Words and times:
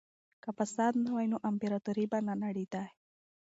که 0.43 0.49
فساد 0.57 0.93
نه 1.03 1.09
وای 1.13 1.27
نو 1.31 1.37
امپراطورۍ 1.49 2.05
به 2.11 2.19
نه 2.27 2.33
نړېده. 2.43 2.83